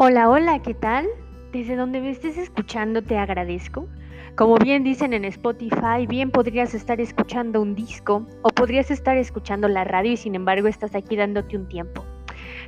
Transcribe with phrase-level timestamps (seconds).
[0.00, 1.08] Hola, hola, ¿qué tal?
[1.50, 3.88] Desde donde me estés escuchando te agradezco.
[4.36, 9.66] Como bien dicen en Spotify, bien podrías estar escuchando un disco o podrías estar escuchando
[9.66, 12.04] la radio y sin embargo estás aquí dándote un tiempo.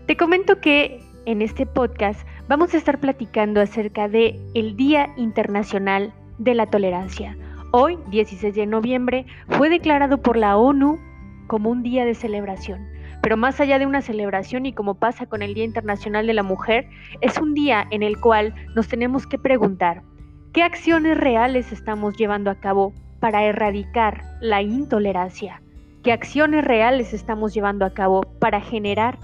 [0.07, 6.12] Te comento que en este podcast vamos a estar platicando acerca de el Día Internacional
[6.39, 7.39] de la Tolerancia.
[7.71, 10.98] Hoy, 16 de noviembre, fue declarado por la ONU
[11.47, 12.89] como un día de celebración.
[13.23, 16.42] Pero más allá de una celebración y como pasa con el Día Internacional de la
[16.42, 16.88] Mujer,
[17.20, 20.02] es un día en el cual nos tenemos que preguntar,
[20.52, 25.61] ¿qué acciones reales estamos llevando a cabo para erradicar la intolerancia?
[26.02, 29.19] ¿Qué acciones reales estamos llevando a cabo para generar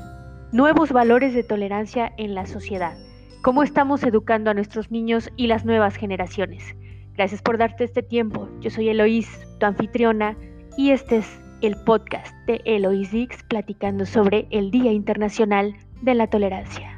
[0.53, 2.99] nuevos valores de tolerancia en la sociedad?
[3.43, 6.77] ¿Cómo estamos educando a nuestros niños y las nuevas generaciones?
[7.15, 8.49] Gracias por darte este tiempo.
[8.61, 10.37] Yo soy Eloís, tu anfitriona,
[10.77, 16.27] y este es el podcast de Eloise Dix platicando sobre el Día Internacional de la
[16.29, 16.93] Tolerancia.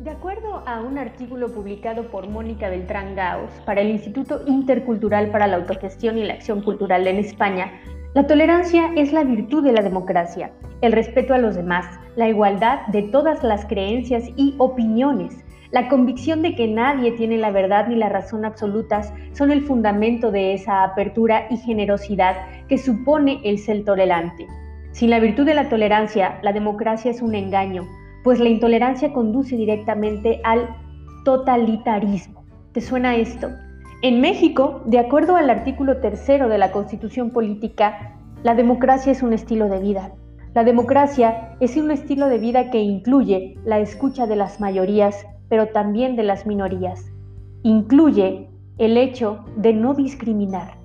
[0.00, 5.46] De acuerdo a un artículo publicado por Mónica Beltrán Gaos para el Instituto Intercultural para
[5.46, 7.80] la Autogestión y la Acción Cultural en España,
[8.14, 12.86] la tolerancia es la virtud de la democracia, el respeto a los demás, la igualdad
[12.88, 15.42] de todas las creencias y opiniones.
[15.70, 20.30] La convicción de que nadie tiene la verdad ni la razón absolutas son el fundamento
[20.30, 22.36] de esa apertura y generosidad
[22.68, 24.46] que supone el ser tolerante.
[24.90, 27.88] Sin la virtud de la tolerancia, la democracia es un engaño,
[28.24, 30.68] pues la intolerancia conduce directamente al
[31.24, 32.44] totalitarismo.
[32.72, 33.48] ¿Te suena esto?
[34.04, 39.32] En México, de acuerdo al artículo tercero de la Constitución Política, la democracia es un
[39.32, 40.10] estilo de vida.
[40.54, 45.68] La democracia es un estilo de vida que incluye la escucha de las mayorías, pero
[45.68, 47.12] también de las minorías.
[47.62, 50.78] Incluye el hecho de no discriminar.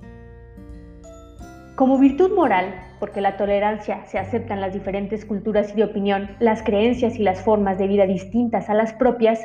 [1.74, 6.30] Como virtud moral, porque la tolerancia se acepta en las diferentes culturas y de opinión,
[6.38, 9.40] las creencias y las formas de vida distintas a las propias,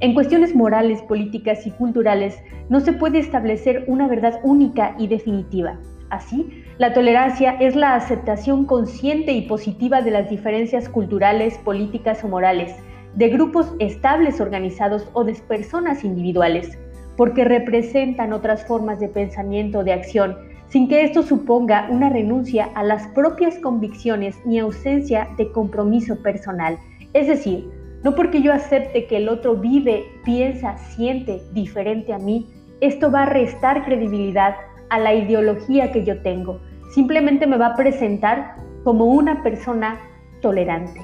[0.00, 2.38] en cuestiones morales, políticas y culturales
[2.68, 5.76] no se puede establecer una verdad única y definitiva.
[6.10, 12.28] Así, la tolerancia es la aceptación consciente y positiva de las diferencias culturales, políticas o
[12.28, 12.76] morales,
[13.14, 16.78] de grupos estables organizados o de personas individuales,
[17.16, 20.36] porque representan otras formas de pensamiento o de acción,
[20.68, 26.78] sin que esto suponga una renuncia a las propias convicciones ni ausencia de compromiso personal.
[27.14, 27.68] Es decir,
[28.04, 32.46] no porque yo acepte que el otro vive, piensa, siente diferente a mí,
[32.80, 34.54] esto va a restar credibilidad
[34.90, 36.60] a la ideología que yo tengo.
[36.90, 40.00] Simplemente me va a presentar como una persona
[40.40, 41.00] tolerante.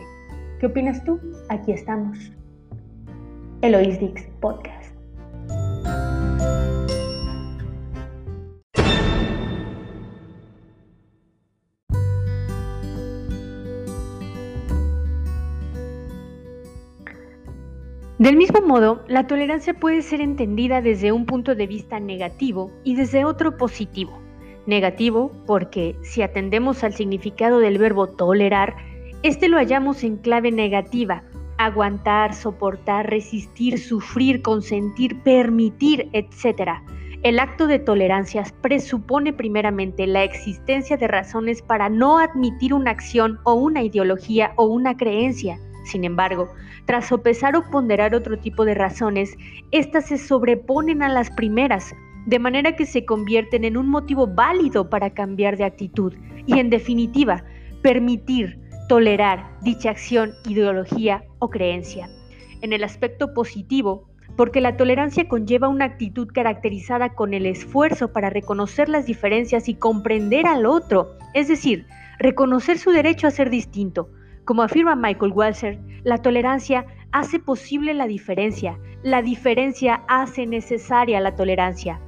[0.60, 1.20] ¿Qué opinas tú?
[1.48, 2.32] Aquí estamos.
[3.60, 4.83] Eloís Dix Podcast.
[18.24, 22.94] Del mismo modo, la tolerancia puede ser entendida desde un punto de vista negativo y
[22.96, 24.18] desde otro positivo.
[24.64, 28.76] Negativo porque si atendemos al significado del verbo tolerar,
[29.22, 31.22] este lo hallamos en clave negativa,
[31.58, 36.78] aguantar, soportar, resistir, sufrir, consentir, permitir, etc.
[37.24, 43.38] El acto de tolerancia presupone primeramente la existencia de razones para no admitir una acción
[43.44, 45.58] o una ideología o una creencia.
[45.84, 46.48] Sin embargo,
[46.86, 49.36] tras sopesar o ponderar otro tipo de razones,
[49.70, 51.94] éstas se sobreponen a las primeras,
[52.26, 56.14] de manera que se convierten en un motivo válido para cambiar de actitud
[56.46, 57.44] y, en definitiva,
[57.82, 58.58] permitir,
[58.88, 62.08] tolerar dicha acción, ideología o creencia.
[62.62, 68.30] En el aspecto positivo, porque la tolerancia conlleva una actitud caracterizada con el esfuerzo para
[68.30, 71.86] reconocer las diferencias y comprender al otro, es decir,
[72.18, 74.08] reconocer su derecho a ser distinto,
[74.44, 81.34] como afirma Michael Walzer, la tolerancia hace posible la diferencia, la diferencia hace necesaria la
[81.34, 82.00] tolerancia.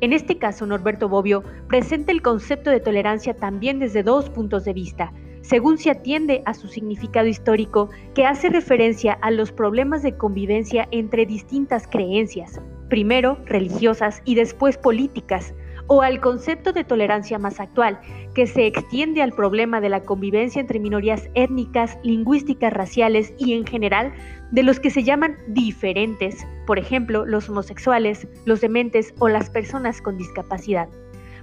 [0.00, 4.72] En este caso, Norberto Bobbio presenta el concepto de tolerancia también desde dos puntos de
[4.72, 5.12] vista,
[5.42, 10.88] según se atiende a su significado histórico, que hace referencia a los problemas de convivencia
[10.90, 15.54] entre distintas creencias, primero religiosas y después políticas,
[15.86, 18.00] o al concepto de tolerancia más actual,
[18.34, 23.66] que se extiende al problema de la convivencia entre minorías étnicas, lingüísticas, raciales y en
[23.66, 24.12] general
[24.50, 30.00] de los que se llaman diferentes, por ejemplo, los homosexuales, los dementes o las personas
[30.00, 30.88] con discapacidad.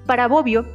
[0.06, 0.66] Para Bobbio,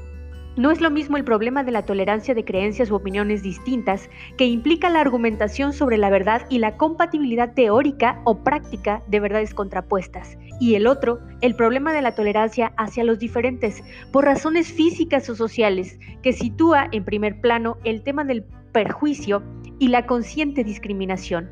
[0.57, 4.47] No es lo mismo el problema de la tolerancia de creencias u opiniones distintas, que
[4.47, 10.39] implica la argumentación sobre la verdad y la compatibilidad teórica o práctica de verdades contrapuestas,
[10.61, 15.35] y el otro, el problema de la tolerancia hacia los diferentes, por razones físicas o
[15.35, 19.43] sociales, que sitúa en primer plano el tema del perjuicio
[19.79, 21.51] y la consciente discriminación.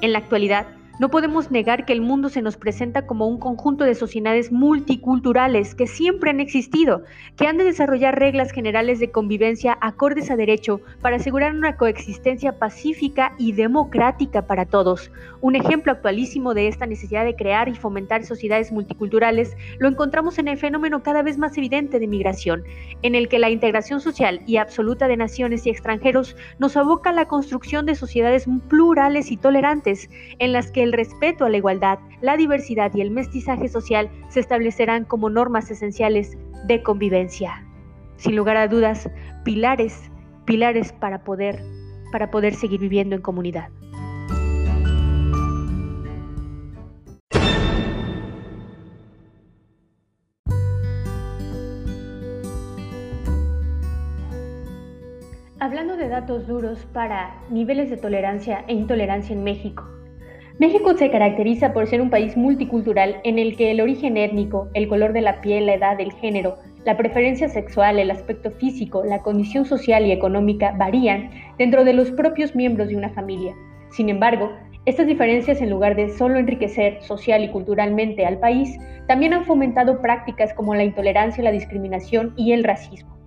[0.00, 0.66] En la actualidad,
[0.98, 5.74] no podemos negar que el mundo se nos presenta como un conjunto de sociedades multiculturales
[5.76, 7.02] que siempre han existido,
[7.36, 12.58] que han de desarrollar reglas generales de convivencia acordes a derecho para asegurar una coexistencia
[12.58, 15.12] pacífica y democrática para todos.
[15.40, 20.48] Un ejemplo actualísimo de esta necesidad de crear y fomentar sociedades multiculturales lo encontramos en
[20.48, 22.64] el fenómeno cada vez más evidente de migración,
[23.02, 27.12] en el que la integración social y absoluta de naciones y extranjeros nos aboca a
[27.12, 30.10] la construcción de sociedades plurales y tolerantes,
[30.40, 34.40] en las que el respeto a la igualdad, la diversidad y el mestizaje social se
[34.40, 37.62] establecerán como normas esenciales de convivencia.
[38.16, 39.08] Sin lugar a dudas,
[39.44, 40.10] pilares,
[40.46, 41.62] pilares para poder,
[42.10, 43.68] para poder seguir viviendo en comunidad.
[55.60, 59.97] Hablando de datos duros para niveles de tolerancia e intolerancia en México,
[60.58, 64.88] México se caracteriza por ser un país multicultural en el que el origen étnico, el
[64.88, 69.22] color de la piel, la edad, el género, la preferencia sexual, el aspecto físico, la
[69.22, 73.54] condición social y económica varían dentro de los propios miembros de una familia.
[73.90, 74.50] Sin embargo,
[74.84, 78.76] estas diferencias, en lugar de solo enriquecer social y culturalmente al país,
[79.06, 83.17] también han fomentado prácticas como la intolerancia, la discriminación y el racismo.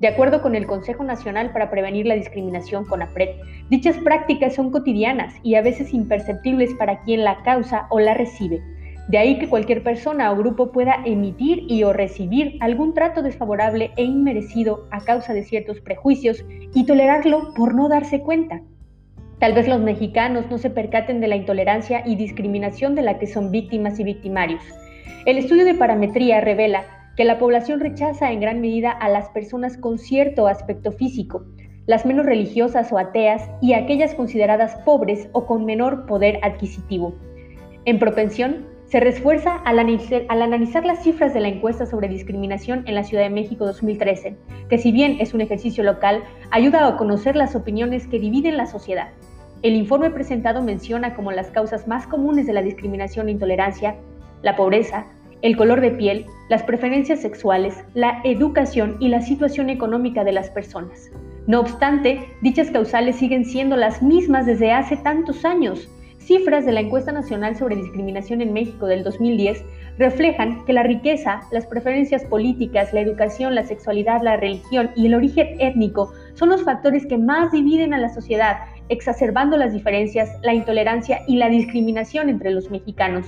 [0.00, 3.36] De acuerdo con el Consejo Nacional para Prevenir la Discriminación CONAPRED,
[3.68, 8.62] dichas prácticas son cotidianas y a veces imperceptibles para quien la causa o la recibe.
[9.08, 13.90] De ahí que cualquier persona o grupo pueda emitir y o recibir algún trato desfavorable
[13.96, 18.62] e inmerecido a causa de ciertos prejuicios y tolerarlo por no darse cuenta.
[19.38, 23.26] Tal vez los mexicanos no se percaten de la intolerancia y discriminación de la que
[23.26, 24.62] son víctimas y victimarios.
[25.26, 29.76] El estudio de parametría revela que la población rechaza en gran medida a las personas
[29.76, 31.44] con cierto aspecto físico,
[31.84, 37.14] las menos religiosas o ateas y aquellas consideradas pobres o con menor poder adquisitivo.
[37.84, 42.84] En propensión, se refuerza al analizar, al analizar, las cifras de la encuesta sobre discriminación
[42.86, 44.38] en la Ciudad de México 2013,
[44.70, 48.64] que si bien es un ejercicio local, ayuda a conocer las opiniones que dividen la
[48.64, 49.10] sociedad.
[49.60, 53.96] El informe presentado menciona como las causas más comunes de la discriminación e intolerancia
[54.42, 55.04] la pobreza,
[55.42, 60.50] el color de piel, las preferencias sexuales, la educación y la situación económica de las
[60.50, 61.10] personas.
[61.46, 65.88] No obstante, dichas causales siguen siendo las mismas desde hace tantos años.
[66.18, 69.64] Cifras de la encuesta nacional sobre discriminación en México del 2010
[69.98, 75.14] reflejan que la riqueza, las preferencias políticas, la educación, la sexualidad, la religión y el
[75.14, 78.58] origen étnico son los factores que más dividen a la sociedad,
[78.88, 83.26] exacerbando las diferencias, la intolerancia y la discriminación entre los mexicanos.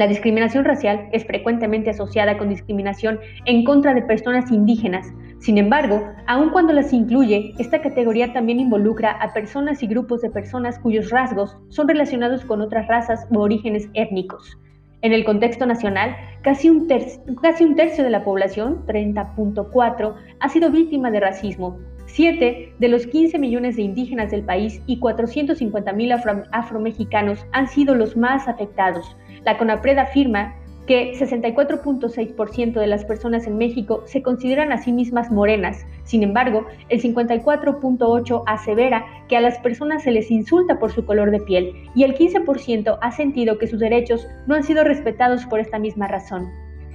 [0.00, 5.12] La discriminación racial es frecuentemente asociada con discriminación en contra de personas indígenas.
[5.40, 10.30] Sin embargo, aun cuando las incluye, esta categoría también involucra a personas y grupos de
[10.30, 14.58] personas cuyos rasgos son relacionados con otras razas u orígenes étnicos.
[15.02, 21.20] En el contexto nacional, casi un, tercio de la población, 30.4, ha sido víctima de
[21.20, 21.78] racismo.
[22.06, 27.94] Siete de los 15 millones de indígenas del país y 450 mil afromexicanos han sido
[27.94, 29.14] los más afectados.
[29.44, 30.54] La CONAPRED afirma
[30.86, 35.86] que 64.6% de las personas en México se consideran a sí mismas morenas.
[36.02, 41.30] Sin embargo, el 54.8% asevera que a las personas se les insulta por su color
[41.30, 45.60] de piel y el 15% ha sentido que sus derechos no han sido respetados por
[45.60, 46.50] esta misma razón.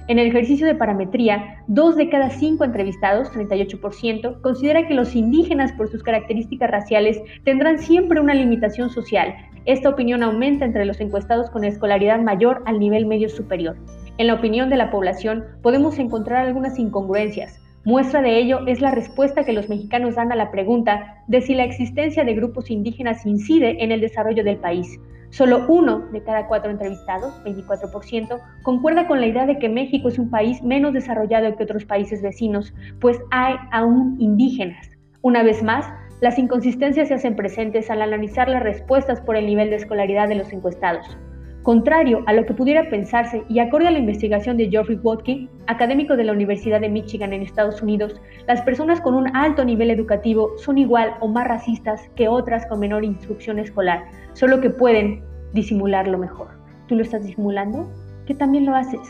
[0.08, 5.72] En el ejercicio de parametría, dos de cada cinco entrevistados, 38%, considera que los indígenas
[5.72, 9.34] por sus características raciales tendrán siempre una limitación social.
[9.66, 13.76] Esta opinión aumenta entre los encuestados con escolaridad mayor al nivel medio superior.
[14.16, 17.60] En la opinión de la población podemos encontrar algunas incongruencias.
[17.84, 21.56] Muestra de ello es la respuesta que los mexicanos dan a la pregunta de si
[21.56, 25.00] la existencia de grupos indígenas incide en el desarrollo del país.
[25.30, 30.18] Solo uno de cada cuatro entrevistados, 24%, concuerda con la idea de que México es
[30.20, 34.88] un país menos desarrollado que otros países vecinos, pues hay aún indígenas.
[35.22, 35.86] Una vez más,
[36.20, 40.36] las inconsistencias se hacen presentes al analizar las respuestas por el nivel de escolaridad de
[40.36, 41.18] los encuestados.
[41.62, 46.16] Contrario a lo que pudiera pensarse y acorde a la investigación de Geoffrey Watkin, académico
[46.16, 48.14] de la Universidad de Michigan en Estados Unidos,
[48.46, 52.78] las personas con un alto nivel educativo son igual o más racistas que otras con
[52.78, 56.48] menor instrucción escolar, solo que pueden disimularlo mejor.
[56.86, 57.90] ¿Tú lo estás disimulando?
[58.26, 59.00] ¿Qué también lo haces?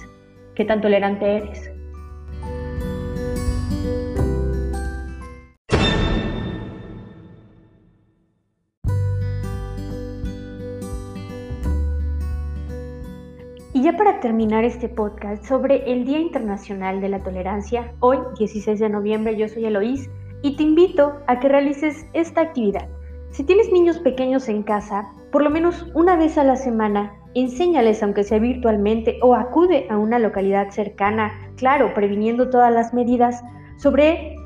[0.55, 1.76] ¿Qué tan tolerante eres?
[13.83, 18.89] Ya para terminar este podcast sobre el Día Internacional de la Tolerancia, hoy 16 de
[18.89, 20.09] noviembre yo soy Eloís
[20.43, 22.89] y te invito a que realices esta actividad.
[23.31, 28.03] Si tienes niños pequeños en casa, por lo menos una vez a la semana, enséñales
[28.03, 33.43] aunque sea virtualmente o acude a una localidad cercana, claro, previniendo todas las medidas,
[33.77, 34.37] sobre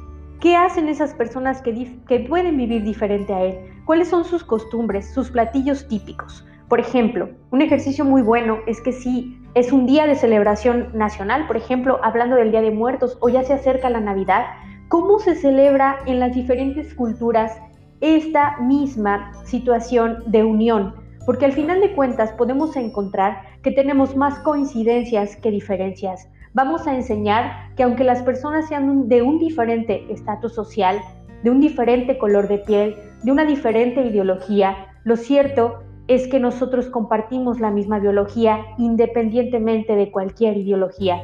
[0.41, 5.13] qué hacen esas personas que, que pueden vivir diferente a él, cuáles son sus costumbres,
[5.15, 6.45] sus platillos típicos.
[6.71, 11.49] Por ejemplo, un ejercicio muy bueno es que si es un día de celebración nacional,
[11.49, 14.47] por ejemplo, hablando del Día de Muertos o ya se acerca la Navidad,
[14.87, 17.59] ¿cómo se celebra en las diferentes culturas
[18.00, 20.95] esta misma situación de unión?
[21.27, 26.29] Porque al final de cuentas podemos encontrar que tenemos más coincidencias que diferencias.
[26.55, 31.00] Vamos a enseñar que aunque las personas sean de un diferente estatus social,
[31.43, 36.88] de un diferente color de piel, de una diferente ideología, lo cierto es que nosotros
[36.88, 41.23] compartimos la misma biología independientemente de cualquier ideología.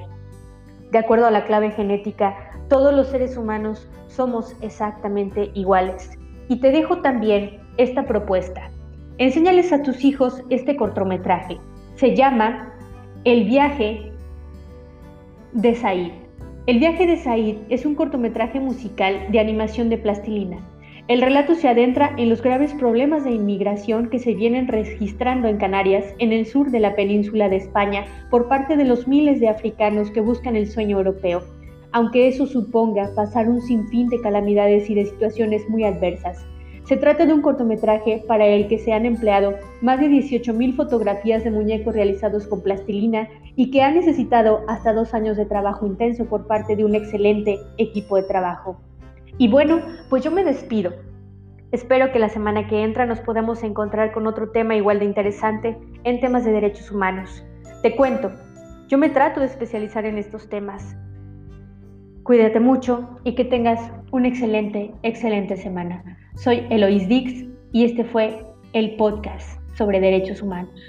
[0.92, 2.36] De acuerdo a la clave genética,
[2.68, 6.16] todos los seres humanos somos exactamente iguales.
[6.48, 8.70] Y te dejo también esta propuesta.
[9.18, 11.58] Enséñales a tus hijos este cortometraje.
[11.96, 12.72] Se llama
[13.24, 14.12] El viaje
[15.52, 16.12] de Said.
[16.68, 20.58] El viaje de Said es un cortometraje musical de animación de plastilina
[21.08, 25.56] el relato se adentra en los graves problemas de inmigración que se vienen registrando en
[25.56, 29.48] Canarias, en el sur de la península de España, por parte de los miles de
[29.48, 31.44] africanos que buscan el sueño europeo,
[31.92, 36.44] aunque eso suponga pasar un sinfín de calamidades y de situaciones muy adversas.
[36.82, 41.44] Se trata de un cortometraje para el que se han empleado más de 18.000 fotografías
[41.44, 46.24] de muñecos realizados con plastilina y que ha necesitado hasta dos años de trabajo intenso
[46.24, 48.76] por parte de un excelente equipo de trabajo.
[49.38, 50.94] Y bueno, pues yo me despido.
[51.72, 55.76] Espero que la semana que entra nos podamos encontrar con otro tema igual de interesante
[56.04, 57.44] en temas de derechos humanos.
[57.82, 58.30] Te cuento,
[58.88, 60.96] yo me trato de especializar en estos temas.
[62.22, 66.18] Cuídate mucho y que tengas una excelente, excelente semana.
[66.36, 68.40] Soy Eloís Dix y este fue
[68.72, 70.80] el podcast sobre derechos humanos.